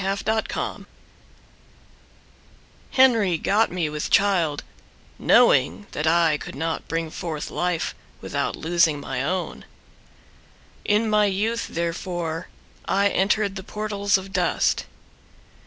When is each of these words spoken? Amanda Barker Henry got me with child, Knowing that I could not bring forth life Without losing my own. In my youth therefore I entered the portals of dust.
Amanda 0.03 0.23
Barker 0.25 0.85
Henry 2.93 3.37
got 3.37 3.71
me 3.71 3.87
with 3.87 4.09
child, 4.09 4.63
Knowing 5.19 5.85
that 5.91 6.07
I 6.07 6.39
could 6.39 6.55
not 6.55 6.87
bring 6.87 7.11
forth 7.11 7.51
life 7.51 7.93
Without 8.19 8.55
losing 8.55 8.99
my 8.99 9.23
own. 9.23 9.63
In 10.83 11.07
my 11.07 11.25
youth 11.25 11.67
therefore 11.67 12.47
I 12.85 13.09
entered 13.09 13.55
the 13.55 13.63
portals 13.63 14.17
of 14.17 14.33
dust. 14.33 14.87